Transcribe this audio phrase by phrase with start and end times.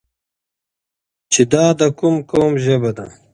[1.31, 3.07] چې دا د کوم قوم ژبه ده؟